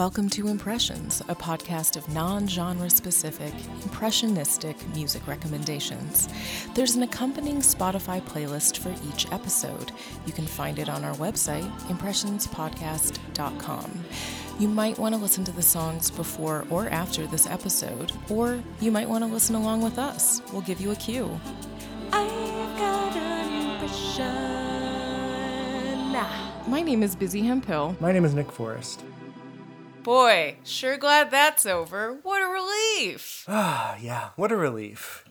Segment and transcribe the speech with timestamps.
[0.00, 3.52] Welcome to Impressions, a podcast of non genre specific,
[3.82, 6.26] impressionistic music recommendations.
[6.74, 9.92] There's an accompanying Spotify playlist for each episode.
[10.24, 14.04] You can find it on our website, impressionspodcast.com.
[14.58, 18.90] You might want to listen to the songs before or after this episode, or you
[18.90, 20.40] might want to listen along with us.
[20.50, 21.38] We'll give you a cue.
[22.10, 24.30] I've got an impression.
[26.70, 28.00] My name is Busy Hempill.
[28.00, 29.04] My name is Nick Forrest.
[30.02, 32.18] Boy, sure glad that's over.
[32.22, 33.44] What a relief.
[33.46, 35.24] Ah, yeah, what a relief.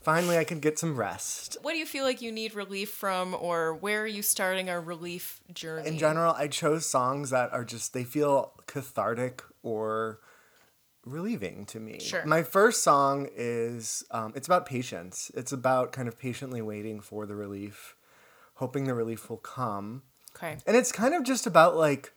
[0.00, 1.56] Finally, I can get some rest.
[1.62, 4.80] What do you feel like you need relief from, or where are you starting our
[4.80, 5.88] relief journey?
[5.88, 10.18] In general, I chose songs that are just, they feel cathartic or
[11.04, 12.00] relieving to me.
[12.00, 12.24] Sure.
[12.26, 15.30] My first song is, um, it's about patience.
[15.34, 17.96] It's about kind of patiently waiting for the relief,
[18.54, 20.02] hoping the relief will come.
[20.36, 20.56] Okay.
[20.66, 22.12] And it's kind of just about like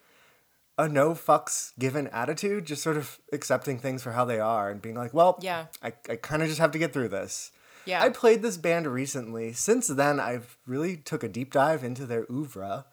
[0.78, 4.82] a no fucks given attitude, just sort of accepting things for how they are and
[4.82, 5.66] being like, well, Yeah.
[5.82, 7.52] I, I kind of just have to get through this.
[7.86, 8.04] Yeah.
[8.04, 9.54] I played this band recently.
[9.54, 12.86] Since then, I've really took a deep dive into their oeuvre,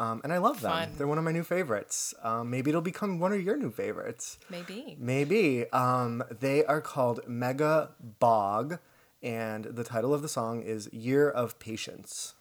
[0.00, 0.70] um, and I love them.
[0.70, 0.92] Fun.
[0.96, 2.14] They're one of my new favorites.
[2.22, 4.38] Um, maybe it'll become one of your new favorites.
[4.48, 4.96] Maybe.
[4.98, 5.68] Maybe.
[5.72, 8.78] Um, they are called Mega Bog,
[9.24, 12.34] and the title of the song is Year of Patience.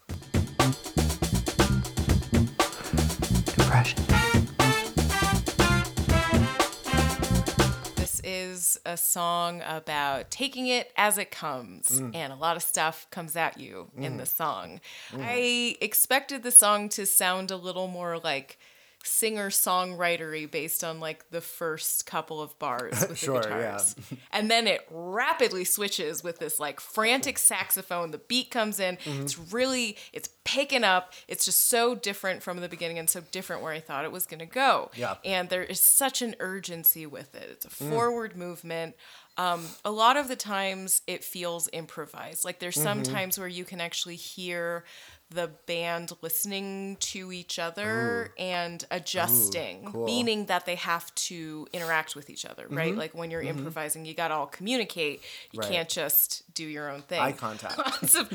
[3.57, 4.16] Impression.
[8.57, 12.15] Is a song about taking it as it comes, Mm.
[12.15, 14.81] and a lot of stuff comes at you in the song.
[15.13, 18.57] I expected the song to sound a little more like
[19.07, 23.55] singer songwritery based on like the first couple of bars with Sure, the yeah.
[23.77, 23.95] guitars.
[24.31, 28.11] and then it rapidly switches with this like frantic saxophone.
[28.11, 28.97] The beat comes in.
[28.97, 29.21] Mm-hmm.
[29.23, 31.13] It's really it's picking up.
[31.27, 34.25] It's just so different from the beginning and so different where I thought it was
[34.25, 34.91] going to go.
[34.95, 35.15] Yeah.
[35.25, 37.47] And there is such an urgency with it.
[37.51, 37.89] It's a Mm.
[37.89, 38.95] forward movement.
[39.37, 42.43] Um, a lot of the times it feels improvised.
[42.43, 43.13] Like there's some Mm-hmm.
[43.13, 44.83] times where you can actually hear
[45.29, 50.05] the band listening to each other and adjusting, cool.
[50.05, 52.95] meaning that they have to interact with each other, right?
[52.95, 55.21] Like when you're improvising, you got to all communicate.
[55.51, 55.59] You Mm-hmm.
[55.59, 55.69] Right.
[55.71, 57.19] can't just do your own thing.
[57.19, 57.77] Eye contact.
[57.77, 58.31] Lots of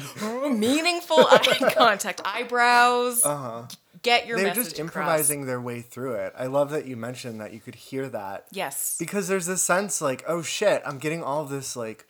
[0.58, 3.24] meaningful eye contact, eyebrows.
[3.24, 3.62] Uh-huh.
[4.02, 4.36] Get your.
[4.38, 4.80] They're just across.
[4.80, 6.32] improvising their way through it.
[6.36, 8.46] I love that you mentioned that you could hear that.
[8.50, 8.96] Yes.
[8.98, 12.06] Because there's this sense like, oh shit, I'm getting all this like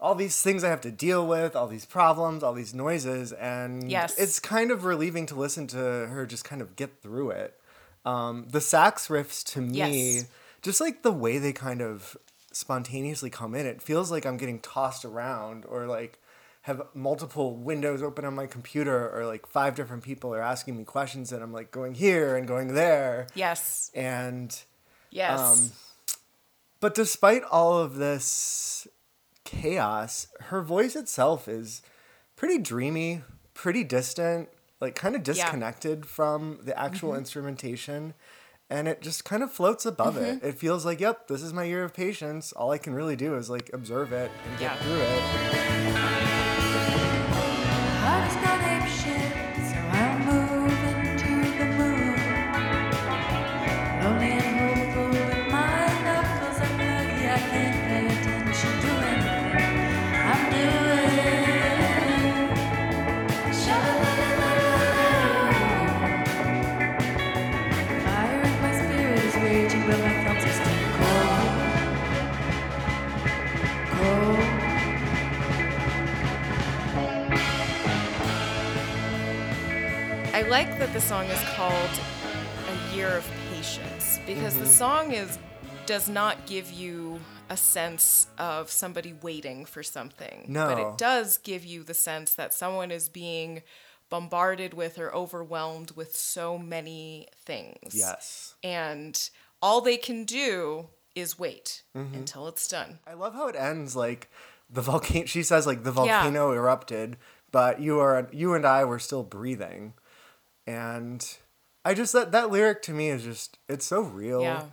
[0.00, 3.90] all these things I have to deal with, all these problems, all these noises, and
[3.90, 4.16] Yes.
[4.18, 7.58] it's kind of relieving to listen to her just kind of get through it.
[8.04, 10.26] Um, the sax riffs to me, Yes.
[10.62, 12.16] just like the way they kind of
[12.52, 16.18] spontaneously come in, it feels like I'm getting tossed around or like
[16.62, 20.84] have multiple windows open on my computer or like five different people are asking me
[20.84, 23.26] questions and I'm like going here and going there.
[23.34, 23.90] Yes.
[23.94, 24.56] And
[25.10, 25.40] Yes.
[25.40, 25.70] Um,
[26.80, 28.86] but despite all of this
[29.48, 31.82] chaos, her voice itself is
[32.36, 33.22] pretty dreamy,
[33.54, 34.48] pretty distant,
[34.80, 37.18] like kind of disconnected from the actual Mm-hmm.
[37.18, 38.14] instrumentation.
[38.70, 40.36] And it just kind of floats above it.
[40.38, 40.46] Mm-hmm.
[40.46, 42.52] It feels like, yep, this is my year of patience.
[42.52, 44.76] All I can really do is like observe it and get Yeah.
[44.76, 46.27] through it.
[80.48, 81.90] Like that the song is called
[82.68, 84.62] A Year of Patience because Mm-hmm.
[84.62, 85.38] the song is
[85.86, 90.50] does not give you a sense of somebody waiting for something.
[90.52, 93.62] But it does give you the sense that someone is being
[94.10, 97.94] bombarded with or overwhelmed with so many things.
[97.94, 98.54] Yes.
[98.62, 99.18] And
[99.62, 102.14] all they can do is wait Mm-hmm.
[102.14, 102.98] until it's done.
[103.06, 104.30] I love how it ends like
[104.70, 105.24] the volcano.
[105.26, 107.16] She says like the volcano erupted,
[107.50, 109.94] but you are you and I were still breathing,
[110.68, 111.36] and
[111.84, 114.42] I just that that lyric to me is just it's so real.
[114.42, 114.64] Yeah.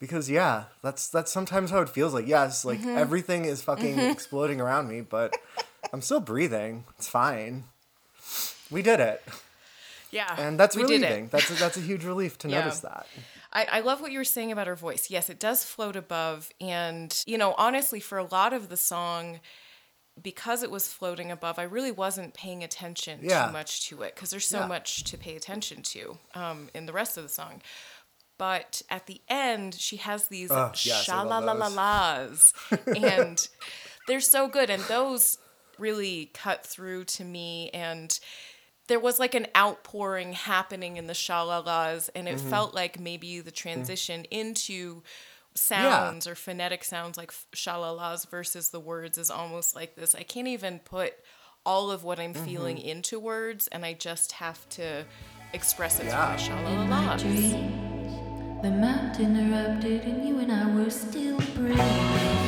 [0.00, 2.26] Because yeah, that's that's sometimes how it feels like.
[2.26, 2.98] Yes, like Mm-hmm.
[2.98, 5.34] everything is fucking exploding around me, but
[5.92, 6.84] I'm still breathing.
[6.98, 7.64] It's fine.
[8.70, 9.22] We did it,
[10.10, 10.34] Yeah.
[10.38, 11.04] and that's we did it.
[11.04, 11.28] relieving.
[11.30, 12.60] That's a, that's a huge relief to Yeah.
[12.60, 13.06] notice that.
[13.52, 15.10] I, I love what you were saying about her voice.
[15.10, 16.50] Yes, it does float above.
[16.60, 19.38] And, you know, honestly, for a lot of the song,
[20.22, 23.46] because it was floating above, I really wasn't paying attention Yeah.
[23.46, 24.66] too much to it because there's so Yeah.
[24.68, 27.62] much to pay attention to um, in the rest of the song.
[28.36, 32.52] but at the end she has these Ugh, yes, sha-la-la-la-las
[32.96, 33.48] and
[34.08, 35.38] they're so good and those
[35.78, 38.18] really cut through to me and
[38.88, 42.36] there was like an outpouring happening in the shalalas and Mm-hmm.
[42.46, 45.02] it felt like maybe the transition into
[45.56, 45.70] Yeah.
[46.10, 50.48] sounds or phonetic sounds like shalalas versus the words is almost like this i can't
[50.48, 51.14] even put
[51.64, 52.88] all of what i'm feeling Mm-hmm.
[52.88, 55.04] into words and i just have to
[55.52, 56.36] express it Yeah.
[56.36, 56.56] through
[56.86, 62.43] my shalalas dreams, the mountain erupted and you and I were still breathing.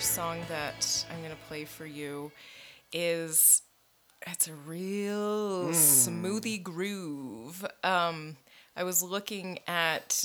[0.00, 2.32] First song that I'm going to play for you
[2.90, 3.60] is
[4.26, 7.66] it's a real smoothie groove.
[7.84, 8.38] Um,
[8.74, 10.24] I was looking at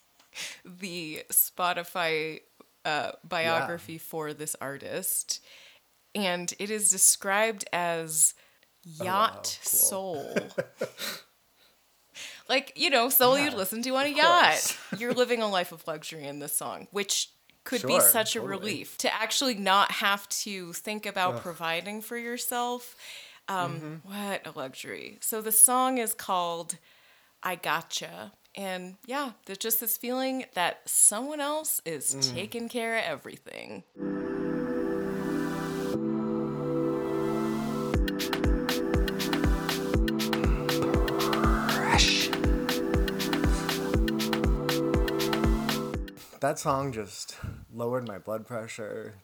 [0.64, 2.42] the Spotify
[2.84, 5.44] uh, biography for this artist,
[6.14, 8.34] and it is described as
[8.84, 9.80] yacht cool.
[9.80, 10.36] soul.
[12.48, 14.44] like you know, soul Yeah, you'd listen to on a yacht.
[14.44, 14.78] course.
[14.96, 17.30] You're living a life of luxury in this song, which
[17.64, 18.58] could be Sure, such a totally.
[18.58, 22.96] relief to actually not have to think about providing for yourself.
[23.48, 24.08] Um, Mm-hmm.
[24.30, 25.18] What a luxury.
[25.20, 26.76] So the song is called
[27.42, 28.32] I Gotcha.
[28.54, 32.34] And yeah, there's just this feeling that someone else is Mm.
[32.34, 33.82] taking care of everything.
[46.40, 47.36] That song just
[47.72, 49.14] lowered my blood pressure,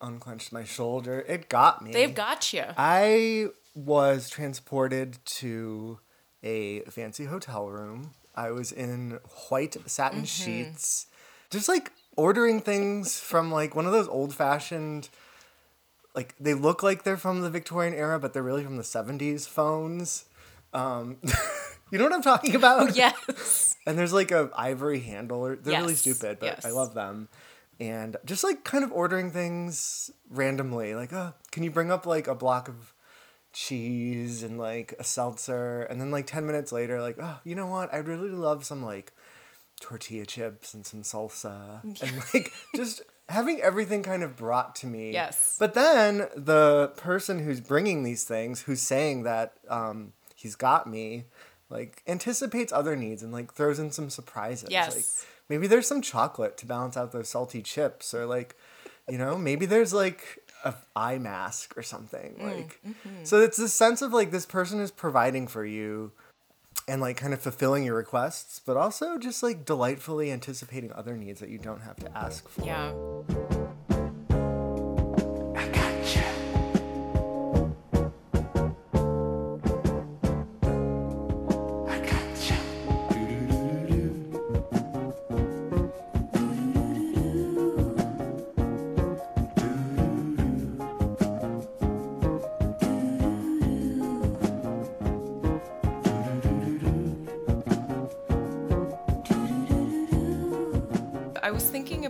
[0.00, 1.24] unclenched my shoulder.
[1.28, 1.92] It got me.
[1.92, 2.64] They've got you.
[2.76, 5.98] I was transported to
[6.42, 8.12] a fancy hotel room.
[8.34, 9.18] I was in
[9.48, 11.06] white satin sheets,
[11.50, 15.08] just like ordering things from like one of those old fashioned,
[16.14, 19.46] like they look like they're from the Victorian era, but they're really from the 70s
[19.48, 20.24] phones.
[20.72, 21.16] Um,
[21.90, 22.94] you know what I'm talking about?
[22.96, 23.76] yes.
[23.86, 25.44] And there's like a ivory handle.
[25.44, 27.28] or- They're really stupid, but I love them.
[27.80, 32.26] And just like kind of ordering things randomly, like, oh, can you bring up like
[32.26, 32.92] a block of
[33.52, 35.82] cheese and like a seltzer?
[35.82, 37.92] And then like ten minutes later, like, oh, you know what?
[37.94, 39.12] I'd really love some like
[39.80, 45.12] tortilla chips and some salsa and like just having everything kind of brought to me.
[45.12, 45.56] Yes.
[45.58, 51.24] But then the person who's bringing these things, who's saying that um, he's got me,
[51.70, 54.68] like anticipates other needs and like throws in some surprises.
[54.70, 54.94] Yes.
[54.94, 55.04] Like
[55.48, 58.56] maybe there's some chocolate to balance out those salty chips, or like,
[59.08, 62.34] you know, maybe there's like a eye mask or something.
[62.38, 63.24] Mm, Like, mm-hmm.
[63.24, 66.12] so it's this sense of like this person is providing for you.
[66.86, 71.38] And like kind of fulfilling your requests, but also just like delightfully anticipating other needs
[71.40, 72.64] that you don't have to ask for.
[72.64, 72.94] Yeah.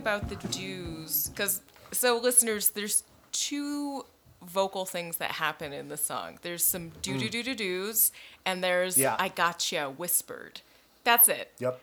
[0.09, 1.61] About the do's because
[1.91, 4.05] so listeners, there's two
[4.43, 6.39] vocal things that happen in the song.
[6.41, 8.11] There's some do do do do do's,
[8.45, 9.15] and there's Yeah.
[9.19, 10.61] I gotcha whispered.
[11.03, 11.51] That's it.
[11.59, 11.79] Yep.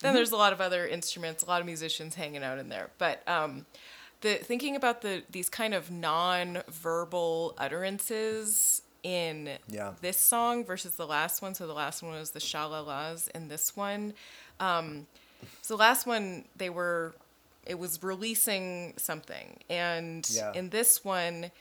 [0.00, 2.88] Then there's a lot of other instruments, a lot of musicians hanging out in there.
[2.98, 3.66] But um,
[4.22, 9.92] the thinking about the these kind of non-verbal utterances in Yeah.
[10.00, 11.54] this song versus the last one.
[11.54, 14.14] So the last one was the shalalas, and this one,
[14.58, 15.06] um,
[15.62, 17.14] so the last one they were,
[17.70, 20.52] it was releasing something, and Yeah.
[20.54, 21.52] in this one,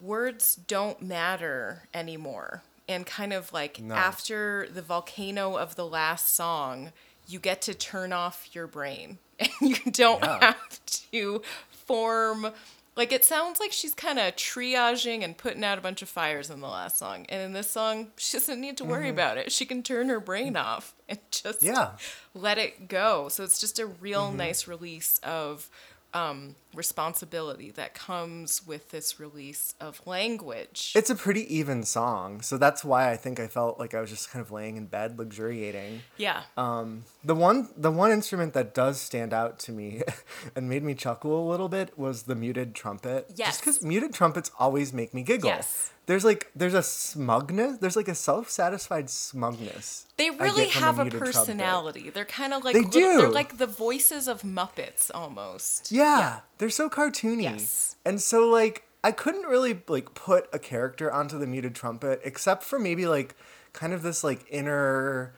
[0.00, 2.62] words don't matter anymore.
[2.88, 3.94] And kind of like No.
[3.94, 6.92] after the volcano of the last song,
[7.26, 10.38] you get to turn off your brain and you don't Yeah.
[10.52, 12.52] have to form.
[12.96, 16.48] Like it sounds like she's kind of triaging and putting out a bunch of fires
[16.50, 17.26] in the last song.
[17.28, 19.52] And in this song, she doesn't need to worry about it.
[19.52, 21.74] She can turn her brain off and just Mm-hmm.
[21.74, 21.90] Yeah.
[22.34, 23.28] let it go.
[23.28, 25.68] So it's just a real nice release of
[26.14, 30.92] um, responsibility that comes with this release of language.
[30.94, 34.10] It's a pretty even song, so that's why I think I felt like I was
[34.10, 36.02] just kind of laying in bed luxuriating.
[36.16, 36.42] yeah.
[36.56, 40.02] Um, the one the one instrument that does stand out to me
[40.56, 43.26] and made me chuckle a little bit was the muted trumpet.
[43.34, 43.48] Yes.
[43.48, 45.48] Just because muted trumpets always make me giggle.
[45.50, 45.92] Yes.
[46.06, 47.78] There's like there's a smugness.
[47.78, 50.06] There's like a self satisfied smugness.
[50.16, 51.18] They I really have a trumpet.
[51.18, 52.10] personality.
[52.10, 55.90] They're kind of like They little- they're like the voices of Muppets almost.
[55.90, 57.42] Yeah, they're so cartoony.
[57.42, 57.96] Yes.
[58.04, 62.62] And so like I couldn't really like put a character onto the muted trumpet except
[62.62, 63.34] for maybe like
[63.72, 65.34] kind of this like inner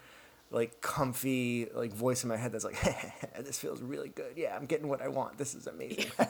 [0.50, 2.78] like comfy like voice in my head that's like
[3.40, 4.32] this feels really good.
[4.36, 5.36] Yeah, I'm getting what I want.
[5.38, 6.10] This is amazing.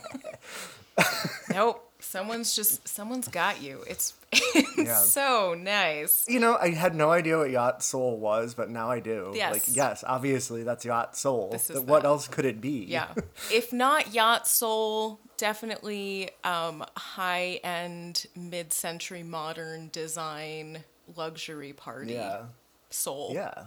[1.50, 1.84] Nope.
[2.00, 3.82] Someone's just someone's got you.
[3.88, 4.98] It's, it's Yeah.
[4.98, 6.24] so nice.
[6.28, 9.32] you know, I had no idea what Yacht Soul was, but now I do.
[9.34, 9.52] Yes.
[9.52, 11.50] Like yes, obviously that's Yacht Soul.
[11.50, 12.84] This is But what else could it be?
[12.86, 13.08] Yeah.
[13.52, 20.84] if not Yacht Soul, definitely um, high end mid century modern design
[21.16, 22.42] luxury party Yeah.
[22.90, 23.30] soul.
[23.34, 23.64] Yeah.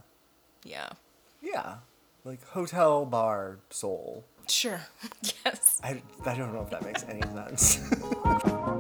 [0.63, 0.89] Yeah.
[1.41, 1.77] Yeah.
[2.23, 4.23] Like hotel bar soul.
[4.47, 4.81] Sure.
[5.45, 5.79] yes.
[5.83, 7.79] I, I don't know if that makes any sense.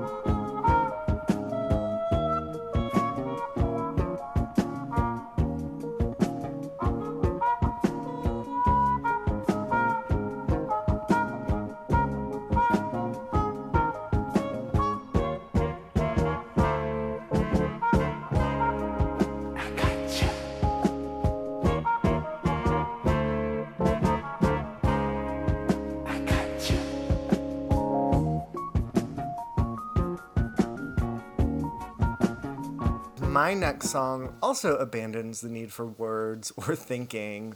[33.41, 37.55] My next song also abandons the need for words or thinking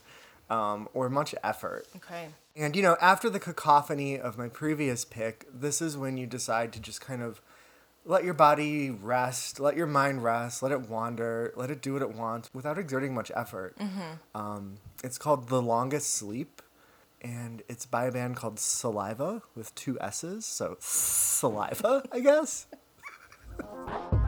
[0.50, 1.86] um, or much effort.
[1.98, 2.30] Okay.
[2.56, 6.74] And you know, after the cacophony of my previous pick, this is when you decide
[6.74, 7.40] to just kind of
[8.04, 12.02] let your body rest, let your mind rest, let it wander, let it do what
[12.02, 13.78] it wants without exerting much effort.
[14.34, 16.64] Um, it's called The Longest Sleep,
[17.22, 22.66] and it's by a band called Saliva with two S's, so Saliva, I guess.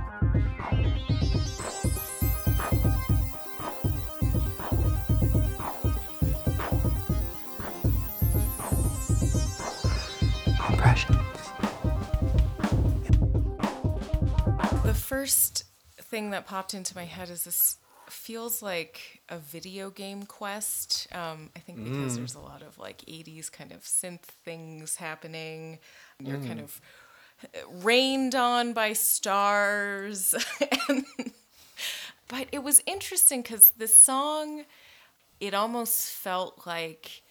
[15.08, 15.64] first
[16.02, 17.78] thing that popped into my head is this
[18.10, 21.08] feels like a video game quest.
[21.14, 22.16] Um, I think because mm.
[22.18, 25.80] there's a lot of like 80s kind of synth things happening.
[26.20, 26.64] You're kind mm.
[26.64, 26.82] of
[27.44, 30.36] uh, rained on by stars.
[30.90, 31.06] and,
[32.28, 34.66] but it was interesting because the song,
[35.40, 37.24] it almost felt like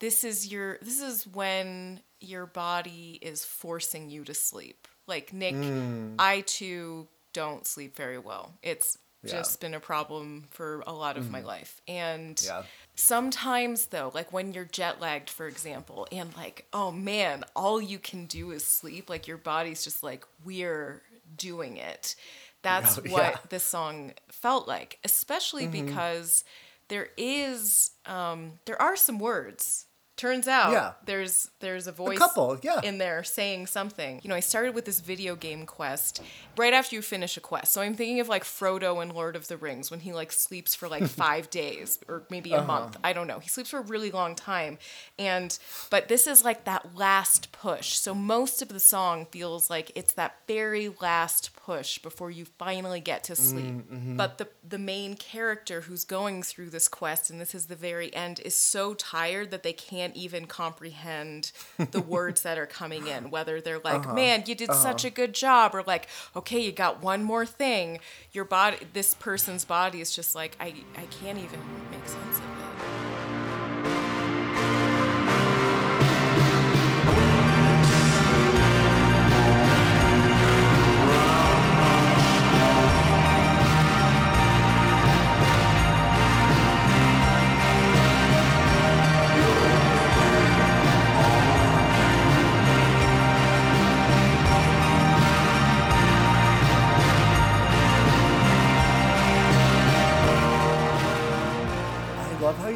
[0.00, 5.54] this is your this is when your body is forcing you to sleep like nick
[5.54, 6.14] mm.
[6.18, 9.32] i too don't sleep very well it's Yeah.
[9.38, 12.64] just been a problem for a lot of my life and Yeah.
[12.96, 17.98] sometimes though like when you're jet lagged for example and like oh man all you
[17.98, 21.02] can do is sleep like your body's just like we're
[21.36, 22.14] doing it
[22.62, 25.86] that's Yeah, what this song felt like especially Mm-hmm.
[25.86, 26.44] because
[26.88, 29.86] there is um there are some words
[30.16, 30.92] turns out Yeah.
[31.06, 32.80] there's there's a voice couple, yeah.
[32.82, 36.22] in there saying something you know i started with this video game quest
[36.56, 39.48] right after you finish a quest so i'm thinking of like frodo in lord of
[39.48, 42.66] the rings when he like sleeps for like five days or maybe a Uh-huh.
[42.66, 44.76] month i don't know he sleeps for a really long time
[45.18, 45.58] and
[45.90, 50.12] but this is like that last push so most of the song feels like it's
[50.12, 54.16] that very last push before you finally get to sleep Mm-hmm.
[54.16, 58.12] but the the main character who's going through this quest and this is the very
[58.14, 61.52] end is so tired that they can't even comprehend
[61.92, 64.14] the words that are coming in whether they're like Uh-huh.
[64.14, 68.00] man you did such a good job or like okay you got one more thing.
[68.32, 72.44] Your body this person's body is just like i i can't even make sense of
[72.44, 72.61] it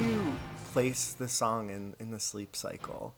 [0.06, 0.32] you
[0.72, 3.14] place the song in, in the sleep cycle.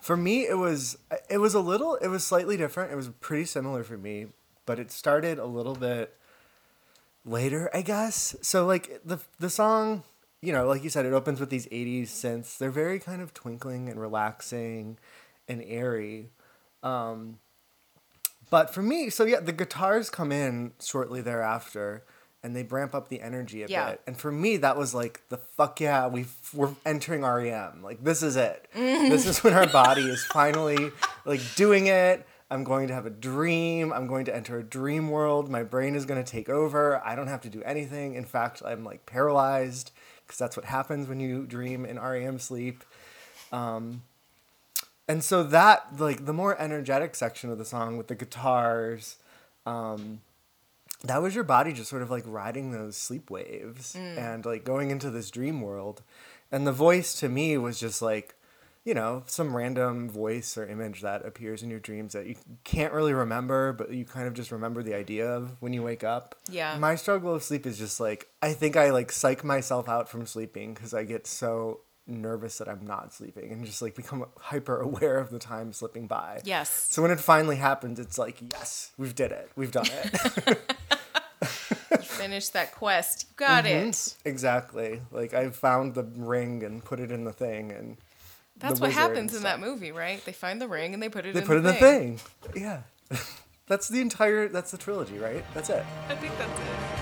[0.00, 0.98] For me, it was
[1.30, 2.92] it was a little it was slightly different.
[2.92, 4.26] It was pretty similar for me,
[4.66, 6.16] but it started a little bit
[7.24, 8.34] later, I guess.
[8.42, 10.02] So like the the song,
[10.40, 12.58] you know, like you said, it opens with these '80s synths.
[12.58, 14.98] They're very kind of twinkling and relaxing
[15.46, 16.30] and airy.
[16.82, 17.38] Um,
[18.50, 22.04] but for me, so yeah, the guitars come in shortly thereafter,
[22.42, 23.90] and they ramp up the energy a Yeah.
[23.90, 24.00] bit.
[24.06, 27.82] And for me, that was like the fuck yeah, we we're entering REM.
[27.82, 28.66] Like this is it.
[28.74, 30.90] this is when our body is finally
[31.24, 32.26] like doing it.
[32.50, 33.92] I'm going to have a dream.
[33.94, 35.48] I'm going to enter a dream world.
[35.48, 37.00] My brain is going to take over.
[37.02, 38.14] I don't have to do anything.
[38.14, 39.90] In fact, I'm like paralyzed
[40.26, 42.84] because that's what happens when you dream in REM sleep.
[43.52, 44.02] Um,
[45.08, 49.16] and so that like the more energetic section of the song with the guitars
[49.66, 50.20] um
[51.04, 54.18] that was your body just sort of like riding those sleep waves mm.
[54.18, 56.02] and like going into this dream world.
[56.50, 58.36] And the voice to me was just like
[58.84, 62.92] you know some random voice or image that appears in your dreams that you can't
[62.92, 66.34] really remember but you kind of just remember the idea of when you wake up.
[66.50, 66.76] Yeah.
[66.78, 70.26] my struggle of sleep is just like i think i like psych myself out from
[70.26, 74.80] sleeping because i get so nervous that i'm not sleeping and just like become hyper
[74.80, 76.40] aware of the time slipping by.
[76.44, 76.88] Yes.
[76.90, 79.50] so when it finally happens it's like yes we've did it.
[79.54, 80.76] We've done it
[82.22, 83.26] Finish that quest.
[83.28, 83.88] You got Mm-hmm.
[83.88, 84.14] it.
[84.24, 87.96] exactly like i found the ring and put it in the thing and
[88.58, 90.24] That's what happens in that movie, right?
[90.24, 91.80] They find the ring and they put it they in put it the in the
[91.80, 92.16] thing.
[92.18, 92.82] thing yeah
[93.66, 97.01] that's the entire that's the trilogy right that's it I think that's it.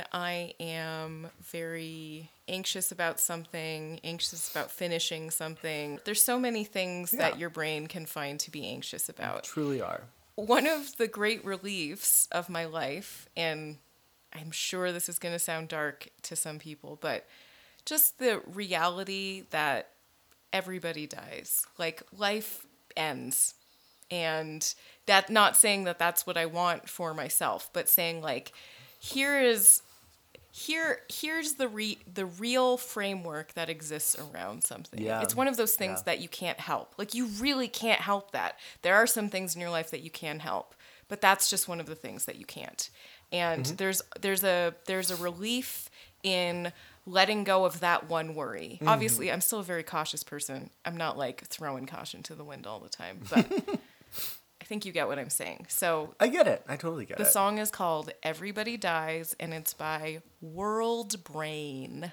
[0.00, 7.10] When I am very anxious about something, anxious about finishing something, there's so many things
[7.12, 9.44] that your brain can find to be anxious about.
[9.44, 10.02] truly are
[10.36, 13.76] One of the great reliefs of my life, and
[14.32, 17.26] I'm sure this is going to sound dark to some people, but
[17.84, 19.90] just the reality that
[20.52, 21.66] everybody dies.
[21.78, 23.54] Like life ends.
[24.10, 24.74] And
[25.06, 28.52] that not saying that that's what I want for myself, but saying like
[28.98, 29.82] here is
[30.52, 35.00] here here's the re, the real framework that exists around something.
[35.00, 35.22] Yeah.
[35.22, 36.02] It's one of those things Yeah.
[36.06, 36.94] that you can't help.
[36.98, 38.58] Like you really can't help that.
[38.82, 40.74] There are some things in your life that you can help,
[41.08, 42.90] but that's just one of the things that you can't.
[43.32, 43.76] And Mm-hmm.
[43.76, 45.88] there's there's a there's a relief
[46.22, 46.72] in
[47.06, 48.72] letting go of that one worry.
[48.74, 48.88] Mm-hmm.
[48.88, 50.70] Obviously, I'm still a very cautious person.
[50.84, 53.46] I'm not like throwing caution to the wind all the time, but
[54.70, 55.66] think you get what I'm saying.
[55.68, 59.34] So i get it i totally get the it The song is called Everybody Dies
[59.40, 62.12] and it's by World Brain.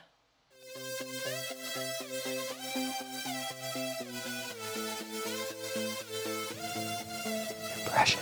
[7.76, 8.22] impression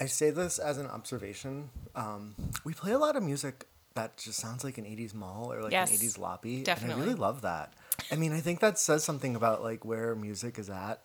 [0.00, 1.70] I say this as an observation.
[1.96, 3.66] Um, we play a lot of music
[3.98, 6.64] that just sounds like an 80s mall or like Yes, an 80s lobby.
[6.66, 7.72] And I really love that.
[8.12, 11.02] I mean, I think that says something about like where music is at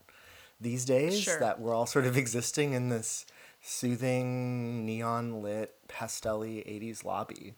[0.62, 1.39] these days Sure.
[1.39, 3.25] that we're all sort of existing in this
[3.62, 7.56] soothing, neon lit, pastelly 80s lobby.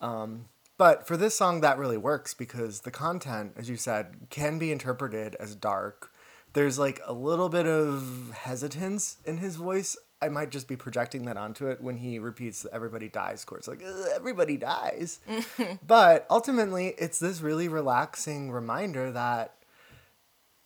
[0.00, 4.58] Um, but for this song, that really works because the content, as you said, can
[4.58, 6.10] be interpreted as dark.
[6.52, 9.96] There's like a little bit of hesitance in his voice.
[10.24, 13.68] I might just be projecting that onto it when he repeats the everybody dies chorus.
[13.68, 13.82] Like,
[14.14, 15.20] everybody dies.
[15.86, 19.54] but ultimately, it's this really relaxing reminder that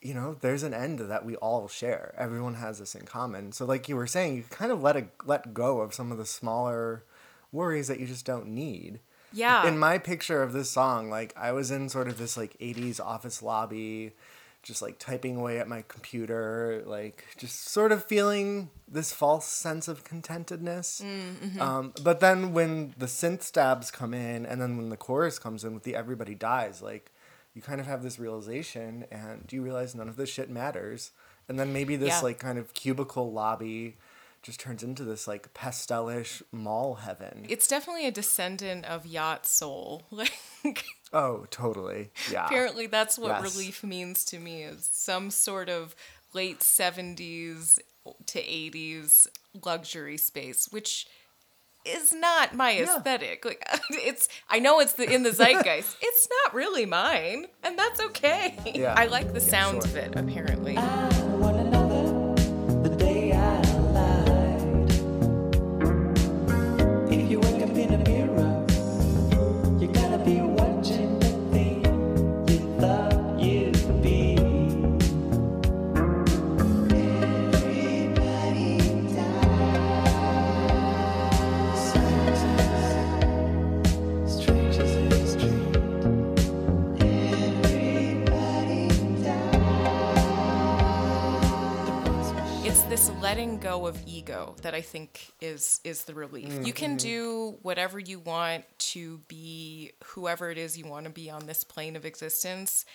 [0.00, 2.14] you know, there's an end that we all share.
[2.16, 3.50] Everyone has this in common.
[3.50, 6.18] So, like you were saying, you kind of let a, let go of some of
[6.18, 7.04] the smaller
[7.50, 9.00] worries that you just don't need.
[9.32, 9.66] Yeah.
[9.66, 13.00] In my picture of this song, like I was in sort of this like '80s
[13.00, 14.12] office lobby,
[14.68, 19.88] just like typing away at my computer, like just sort of feeling this false sense
[19.88, 21.02] of contentedness.
[21.60, 25.64] Um, but then when the synth stabs come in, and then when the chorus comes
[25.64, 27.10] in with the "Everybody Dies," like
[27.54, 31.10] you kind of have this realization, and do you realize none of this shit matters.
[31.48, 32.20] And then maybe this Yeah.
[32.20, 33.96] like kind of cubicle lobby
[34.42, 37.46] just turns into this like pastelish mall heaven.
[37.48, 40.02] It's definitely a descendant of Yacht Soul.
[40.64, 42.10] Like Oh, totally.
[42.30, 42.46] Yeah.
[42.46, 43.42] apparently that's what Yes.
[43.54, 45.94] relief means to me is some sort of
[46.34, 47.78] late 70s
[48.26, 49.26] to 80s
[49.64, 51.06] luxury space, which
[51.84, 52.96] is not my Yeah.
[52.96, 53.44] aesthetic.
[53.44, 55.96] Like it's I know it's the in the zeitgeist.
[56.02, 58.54] it's not really mine, and that's okay.
[58.74, 58.94] Yeah.
[58.96, 59.90] I like the Yeah, sound sure.
[59.90, 60.76] of it apparently.
[60.76, 60.80] I
[93.28, 96.58] letting go of ego that I think is is the relief.
[96.62, 98.64] You can do whatever you want
[98.94, 102.86] to be whoever it is you want to be on this plane of existence,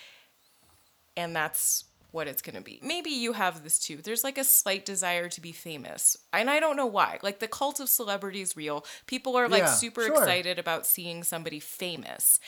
[1.15, 2.79] and that's what it's going to be.
[2.83, 3.97] Maybe you have this too.
[3.97, 6.17] There's like a slight desire to be famous.
[6.31, 7.19] And I don't know why.
[7.23, 8.85] Like the cult of celebrity is real.
[9.07, 10.13] People are like Yeah, super sure.
[10.13, 12.39] excited about seeing somebody famous.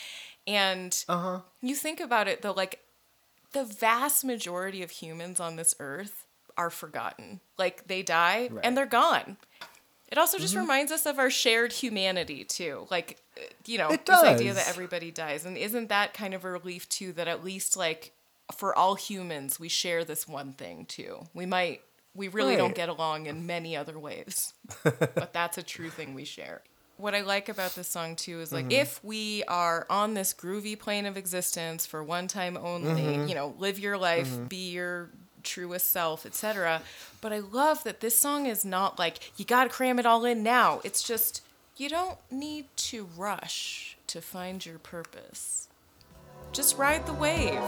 [0.47, 1.39] And Uh-huh.
[1.61, 2.79] you think about it though, like
[3.53, 6.24] the vast majority of humans on this earth
[6.57, 7.39] are forgotten.
[7.57, 8.49] Like they die Right.
[8.49, 8.59] Mm-hmm.
[8.63, 9.37] and they're gone.
[10.11, 12.87] It also just reminds us of our shared humanity too.
[12.91, 15.45] Like uh, you know, this idea that everybody dies.
[15.45, 18.11] And isn't that kind of a relief too that at least like
[18.55, 21.25] for all humans we share this one thing too.
[21.33, 21.81] We might
[22.13, 24.53] we really don't get along in many other ways.
[24.83, 26.61] but that's a true thing we share.
[26.97, 30.79] What I like about this song too is like if we are on this groovy
[30.79, 35.09] plane of existence for one time only, you know, live your life, be your
[35.45, 36.81] truest self, etc.
[37.21, 40.25] But I love that this song is not like you got to cram it all
[40.25, 40.81] in now.
[40.83, 41.41] It's just
[41.77, 45.67] you don't need to rush to find your purpose.
[46.51, 47.61] Just ride the wave.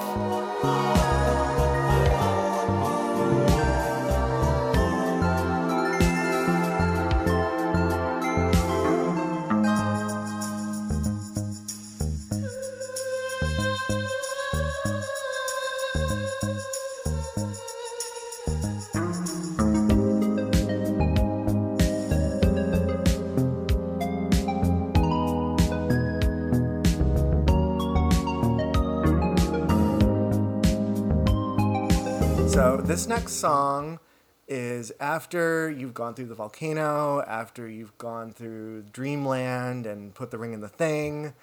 [32.57, 33.99] So this next song
[34.47, 40.39] is after you've gone through the volcano, after you've gone through dreamland and put the
[40.39, 41.33] ring in the thing.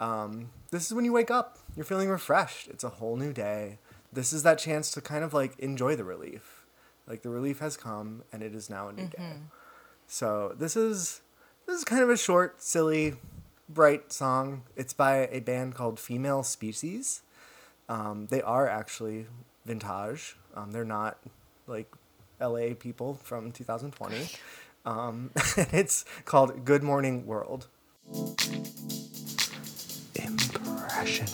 [0.00, 1.58] Um, this is when you wake up.
[1.76, 2.68] You're feeling refreshed.
[2.68, 3.78] It's a whole new day.
[4.14, 6.64] This is that chance to kind of like enjoy the relief.
[7.06, 9.18] Like the relief has come and it is now a new day.
[10.06, 11.20] So this is
[11.66, 13.14] this is kind of a short, silly,
[13.68, 14.62] bright song.
[14.76, 17.22] It's by a band called Female Species.
[17.88, 19.26] Um, they are actually
[19.64, 20.36] vintage.
[20.54, 21.18] Um, they're not
[21.66, 21.92] like
[22.40, 24.28] LA people from 2020.
[24.86, 27.68] Um, and it's called Good Morning World.
[30.14, 31.26] Impression.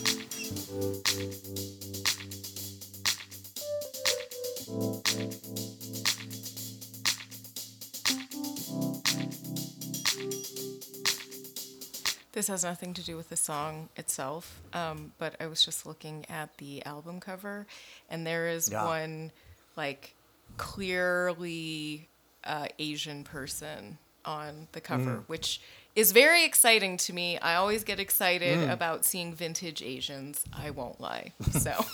[12.33, 16.25] This has nothing to do with the song itself, um, but I was just looking
[16.29, 17.67] at the album cover,
[18.09, 18.85] and there is Yeah.
[18.85, 19.31] one
[19.75, 20.15] like
[20.57, 22.07] clearly
[22.43, 25.23] uh, Asian person on the cover, Mm.
[25.27, 25.61] which
[25.95, 27.37] is very exciting to me.
[27.37, 28.71] I always get excited Mm.
[28.73, 30.43] about seeing vintage Asians.
[30.53, 31.33] I won't lie.
[31.59, 31.85] So.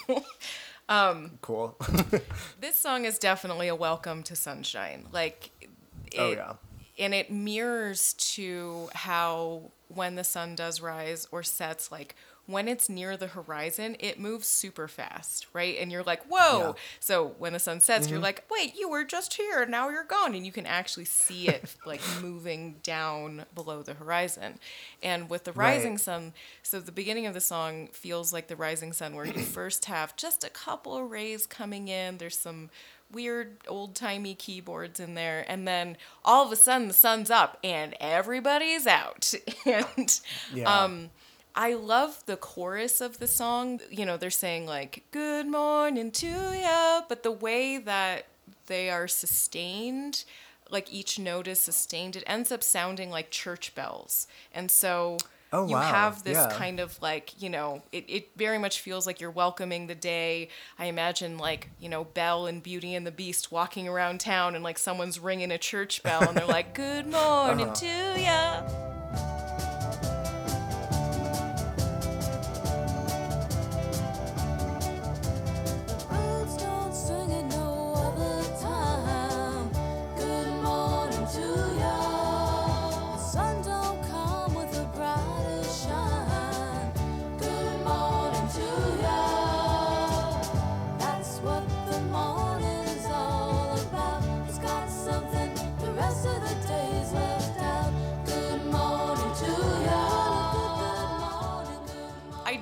[0.90, 1.78] Um, cool.
[2.62, 5.06] this song is definitely a welcome to sunshine.
[5.12, 5.68] Like, oh,
[6.12, 6.54] it, Oh, yeah.
[6.98, 12.16] and it mirrors to how when the sun does rise or sets, like
[12.48, 15.78] when it's near the horizon, it moves super fast, right?
[15.80, 16.58] And you're like, whoa.
[16.58, 16.64] Yeah.
[16.70, 16.78] Mm-hmm.
[17.00, 20.34] So when the sun sets, you're like, wait, you were just here, now you're gone,
[20.34, 24.60] and you can actually see it like moving down below the horizon.
[25.04, 26.00] And with the rising Right.
[26.00, 26.34] sun,
[26.64, 30.16] so the beginning of the song feels like the rising sun, where you first have
[30.16, 32.18] just a couple of rays coming in.
[32.18, 32.70] There's some
[33.12, 37.58] weird old timey keyboards in there, and then all of a sudden the sun's up
[37.64, 39.34] and everybody's out.
[39.66, 40.20] and
[40.54, 40.84] Yeah.
[40.84, 41.10] um,
[41.58, 43.82] I love the chorus of the song.
[43.90, 48.28] You know, they're saying like "Good morning to ya," but the way that
[48.68, 50.24] they are sustained,
[50.70, 55.18] like each note is sustained, it ends up sounding like church bells, and so.
[55.54, 55.82] Oh, you wow.
[55.82, 56.50] have this Yeah.
[56.52, 60.50] kind of like, you know, it, it very much feels like you're welcoming the day.
[60.78, 64.64] I imagine like, you know, Belle and Beauty and the Beast walking around town and
[64.66, 67.76] like someone's ringing a church bell and they're like, Good morning uh-huh.
[67.76, 68.97] to ya.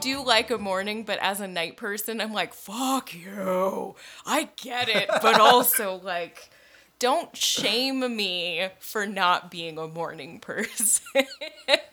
[0.05, 3.95] Do like a morning, but as a night person, I'm like, fuck you.
[4.25, 5.09] I get it.
[5.21, 6.49] But also, like,
[6.99, 11.25] don't shame me for not being a morning person.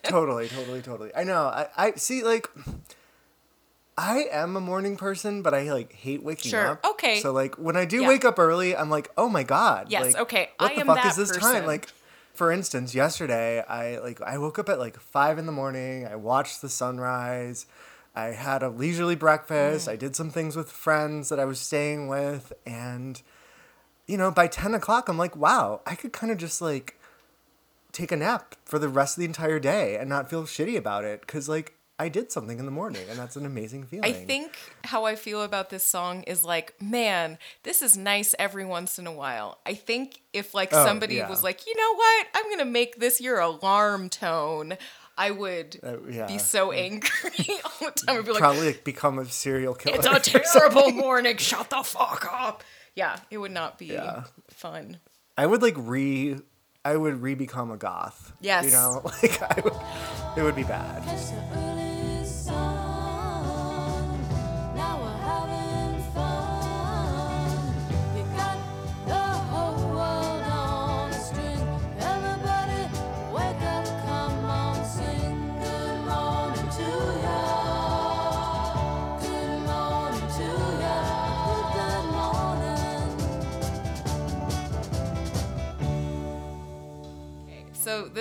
[0.03, 1.11] totally, totally, totally.
[1.15, 1.43] I know.
[1.45, 2.23] I, I see.
[2.23, 2.47] Like,
[3.97, 6.85] I am a morning person, but I like hate waking Sure, up.
[6.91, 7.19] okay.
[7.19, 8.07] So like when I do Yeah.
[8.09, 9.87] wake up early, I'm like, oh my god.
[9.89, 11.41] Yes, like, okay, What I the fuck is this person.
[11.41, 11.65] time?
[11.65, 11.89] Like,
[12.33, 16.05] for instance, yesterday I like I woke up at like five in the morning.
[16.07, 17.65] I watched the sunrise.
[18.15, 19.87] I had a leisurely breakfast.
[19.87, 19.91] Mm.
[19.91, 23.21] I did some things with friends that I was staying with, and
[24.05, 26.99] you know, by ten o'clock, I'm like, wow, I could kind of just like
[27.91, 31.03] take a nap for the rest of the entire day and not feel shitty about
[31.03, 34.03] it because like I did something in the morning, and that's an amazing feeling.
[34.09, 38.65] I think how I feel about this song is like, man, this is nice every
[38.65, 39.59] once in a while.
[39.65, 41.29] I think if like Oh, somebody yeah.
[41.29, 44.75] was like, you know what, I'm gonna make this your alarm tone,
[45.17, 46.25] I would Uh, yeah.
[46.27, 47.09] be so angry
[47.65, 48.17] all the time.
[48.19, 49.97] I'd be like, probably like become a serial killer.
[49.97, 51.37] it's a terrible morning.
[51.37, 52.63] Shut the fuck up.
[52.95, 54.23] Yeah, it would not be Yeah.
[54.49, 54.99] fun.
[55.37, 56.37] I would like re,
[56.85, 58.33] I would re become a goth.
[58.41, 58.65] Yes.
[58.65, 59.73] You know, like I would,
[60.37, 61.72] it would be bad.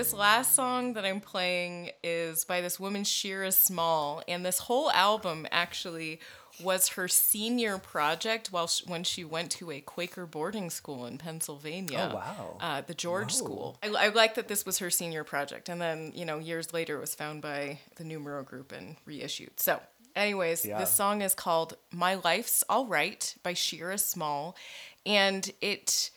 [0.02, 4.90] This last song that I'm playing is by this woman Shira Small, and this whole
[4.90, 6.18] album actually
[6.60, 11.18] was her senior project while sh when she went to a Quaker boarding school in
[11.18, 12.10] Pennsylvania.
[12.10, 12.56] Oh, wow.
[12.60, 13.32] Uh, the George.
[13.32, 13.78] School.
[13.80, 16.96] I, I like that this was her senior project, and then you know years later
[16.96, 19.60] it was found by the Numero Group and reissued.
[19.60, 19.80] So.
[20.16, 20.78] Anyways, Yeah.
[20.78, 24.56] this song is called My Life's All Right by Shira Small.
[25.06, 26.10] And it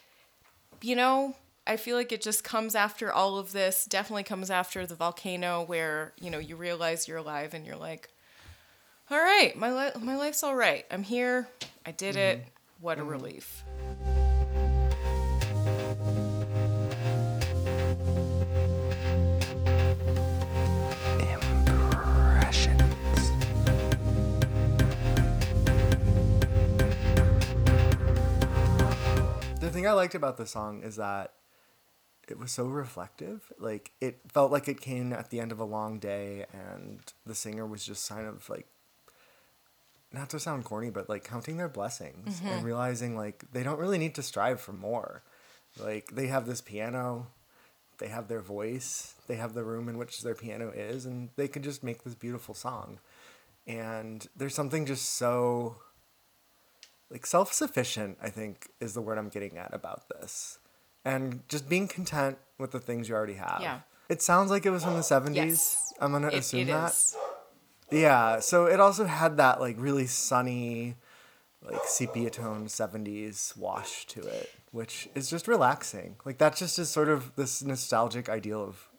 [0.81, 1.35] you know,
[1.67, 3.86] I feel like it just comes after all of this.
[3.86, 8.10] Definitely comes after the volcano, where you know you realize you're alive and you're like,
[9.10, 10.86] "All right, my li- my life's all right.
[10.91, 11.47] I'm here.
[11.84, 12.41] I did mm-hmm.
[12.41, 12.47] it.
[12.82, 13.10] What a mm-hmm.
[13.10, 13.63] relief."
[29.62, 31.34] The thing I liked about the song is that
[32.29, 33.51] it was so reflective.
[33.59, 37.35] Like it felt like it came at the end of a long day, and the
[37.35, 38.67] singer was just kind of like,
[40.11, 42.47] not to sound corny, but like counting their blessings mm-hmm.
[42.47, 45.23] and realizing like they don't really need to strive for more.
[45.79, 47.27] Like they have this piano,
[47.97, 51.47] they have their voice, they have the room in which their piano is, and they
[51.47, 52.99] can just make this beautiful song.
[53.67, 55.77] And there's something just so
[57.09, 60.59] like self-sufficient i think is the word i'm getting at about this
[61.05, 63.79] and just being content with the things you already have Yeah.
[64.09, 65.93] it sounds like it was from the 70s Yes.
[66.01, 67.15] i'm gonna assume it that is.
[67.91, 70.95] yeah so it also had that like really sunny
[71.61, 76.89] like sepia tone 70s wash to it which is just relaxing like that just is
[76.89, 78.89] sort of this nostalgic ideal of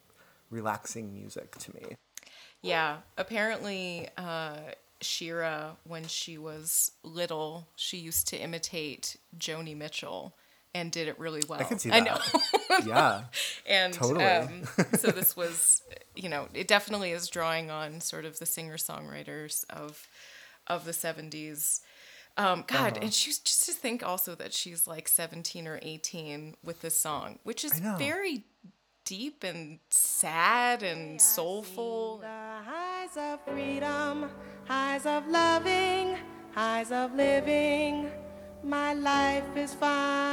[0.51, 1.97] relaxing music to me
[2.63, 2.99] Yeah.
[3.19, 4.57] Apparently, uh,
[5.01, 10.35] Shira, when she was little, she used to imitate Joni Mitchell
[10.77, 11.61] and did it really well.
[11.61, 12.19] i can see I know.
[12.87, 13.23] yeah
[13.79, 14.25] and Totally.
[14.25, 14.63] um,
[15.03, 15.83] so this was
[16.23, 20.07] you know it definitely is drawing on sort of the singer songwriters of
[20.67, 21.81] of the 70s
[22.39, 23.05] um, god Uh-huh.
[23.05, 27.39] and she's just to think also that she's like 17 or 18 with this song
[27.49, 28.45] which is very
[29.05, 32.27] deep and sad and soulful The
[32.73, 34.29] highs of freedom,
[34.67, 36.07] highs of loving,
[36.53, 38.11] highs of living.
[38.65, 40.26] My life is fine.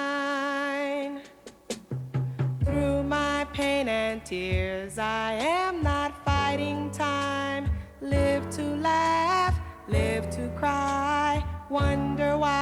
[4.13, 7.67] And tears, I am not fighting time.
[7.99, 12.59] Live to laugh, live to cry, wonder why.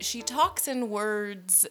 [0.00, 1.66] she talks in words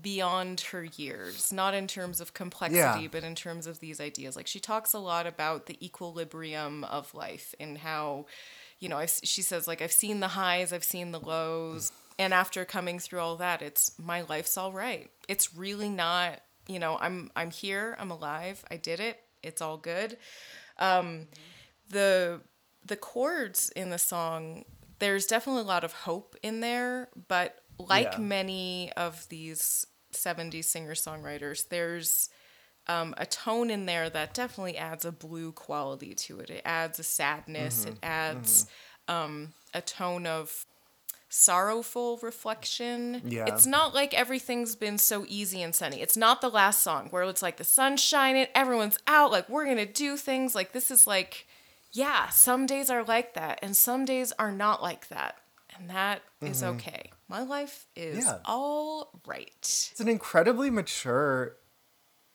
[0.00, 3.08] beyond her years, not in terms of complexity, Yeah.
[3.12, 4.34] but in terms of these ideas.
[4.36, 8.26] Like she talks a lot about the equilibrium of life and how,
[8.80, 12.32] you know, I've, she says like I've seen the highs, I've seen the lows, and
[12.34, 15.10] after coming through all that, it's my life's all right.
[15.28, 19.76] It's really not, you know, I'm I'm here, I'm alive, I did it, it's all
[19.76, 20.16] good.
[20.78, 21.28] Um,
[21.88, 22.40] the
[22.84, 24.64] the chords in the song
[24.98, 28.18] there's definitely a lot of hope in there but like Yeah.
[28.18, 32.28] many of these 70s singer songwriters there's
[32.86, 36.98] um, a tone in there that definitely adds a blue quality to it it adds
[36.98, 38.66] a sadness it adds
[39.08, 40.66] um, a tone of
[41.28, 43.20] sorrowful reflection.
[43.24, 43.46] Yeah.
[43.48, 46.00] It's not like everything's been so easy and sunny.
[46.00, 49.64] It's not the last song where it's like the sun's shining, everyone's out, like we're
[49.64, 50.54] going to do things.
[50.54, 51.48] Like this is like,
[51.90, 55.36] yeah, some days are like that and some days are not like that.
[55.76, 57.10] And that is okay.
[57.28, 58.28] My life is Mm-hmm.
[58.28, 58.38] Yeah.
[58.44, 59.50] all right.
[59.90, 61.56] It's an incredibly mature,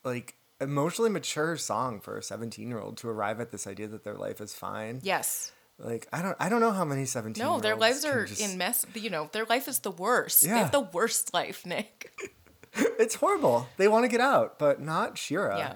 [0.03, 4.03] like emotionally mature song for a 17 year old to arrive at this idea that
[4.03, 4.99] their life is fine.
[5.03, 5.51] Yes.
[5.77, 8.57] Like I don't I don't know how many 17 No, their lives are just, in
[8.57, 8.85] mess.
[8.93, 10.41] You know, their life is the worst.
[10.43, 10.57] They Yeah.
[10.59, 12.11] have the worst life, Nick.
[12.99, 13.67] It's horrible.
[13.77, 15.57] They want to get out, but not Shira.
[15.57, 15.73] Yeah.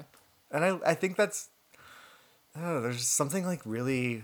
[0.51, 1.49] And I I think that's
[2.55, 4.23] oh, there's something like really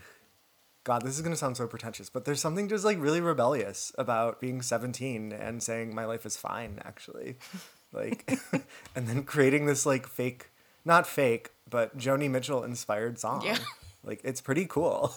[0.84, 4.40] God, this is gonna sound so pretentious, but there's something just like really rebellious about
[4.40, 7.38] being 17 and saying my life is fine, actually.
[7.92, 8.32] Like
[8.96, 10.50] and then creating this like fake
[10.86, 13.44] not fake, but Joni Mitchell inspired song.
[13.46, 13.58] Yeah.
[14.02, 15.14] Like it's pretty cool.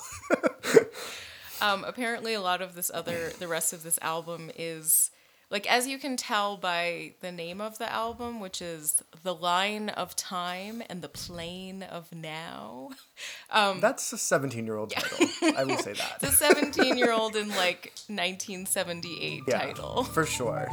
[1.62, 5.12] Um, apparently, a lot of this other, the rest of this album is
[5.48, 9.90] like, as you can tell by the name of the album, which is "The Line
[9.90, 12.88] of Time" and "The Plane of Now."
[13.50, 15.28] um, That's a 17 year old title.
[15.56, 16.18] I will say that.
[16.20, 20.02] The 17-year-old in like 1978 Yeah, title.
[20.02, 20.68] For sure.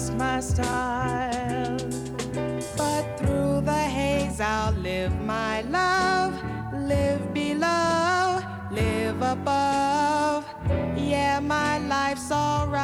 [0.00, 1.76] Just my style.
[2.76, 6.32] But through the haze, I'll live my love,
[6.72, 10.46] live below, live above.
[10.96, 12.80] Yeah, my life's alright.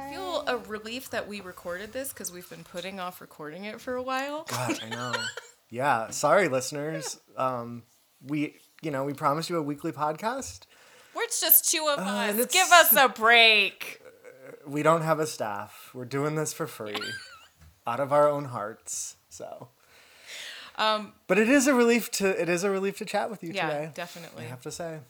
[0.00, 3.78] I feel a relief that we recorded this because we've been putting off recording it
[3.78, 4.44] for a while.
[4.44, 5.12] God, I know.
[5.70, 6.08] yeah.
[6.08, 7.20] Sorry, listeners.
[7.36, 7.82] Um,
[8.26, 10.60] we, you know, we promised you a weekly podcast.
[11.14, 12.46] We're just two of and us.
[12.52, 14.00] Give us a break.
[14.66, 15.90] We don't have a staff.
[15.92, 16.96] We're doing this for free,
[17.86, 19.16] out of our own hearts.
[19.28, 19.68] So.
[20.76, 23.52] Um, But it is a relief to it is a relief to chat with you
[23.52, 23.90] yeah, today.
[23.94, 24.44] definitely.
[24.44, 25.00] I have to say.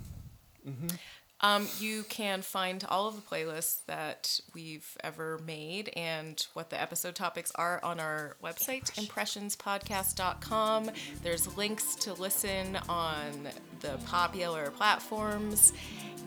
[1.42, 6.80] Um, you can find all of the playlists that we've ever made and what the
[6.80, 10.90] episode topics are on our website, impressionspodcast.com.
[11.24, 13.48] There's links to listen on
[13.80, 15.72] the popular platforms,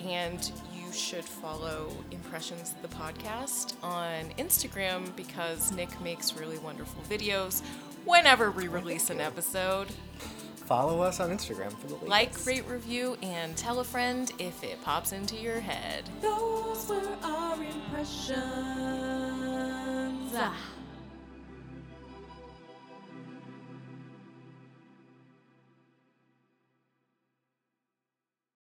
[0.01, 7.62] and you should follow Impressions the podcast on Instagram because Nick makes really wonderful videos
[8.04, 9.88] whenever we release an episode.
[10.65, 12.10] Follow us on Instagram for the latest.
[12.10, 16.04] Like, rate, review, and tell a friend if it pops into your head.
[16.21, 18.39] Those were our impressions.
[20.36, 20.58] Ah.